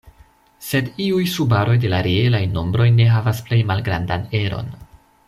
Sed 0.67 0.87
iuj 1.07 1.27
subaroj 1.33 1.75
de 1.85 1.91
la 1.93 1.99
reelaj 2.09 2.41
nombroj 2.57 2.89
ne 2.97 3.07
havas 3.17 3.43
plej 3.51 3.61
malgrandan 3.73 4.27
eron. 4.45 4.73